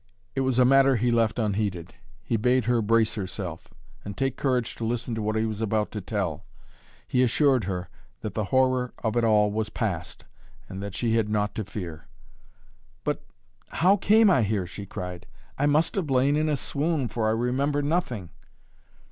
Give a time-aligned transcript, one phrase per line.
[0.33, 1.93] It was a matter he left unheeded.
[2.23, 3.67] He bade her brace herself,
[4.03, 6.43] and take courage to listen to what he was about to tell.
[7.07, 7.87] He assured her
[8.21, 10.25] that the horror of it all was passed
[10.67, 12.07] and that she had naught to fear.
[13.03, 13.23] "But
[13.67, 15.27] how came I here?" she cried.
[15.59, 18.31] "I must have lain in a swoon, for I remember nothing."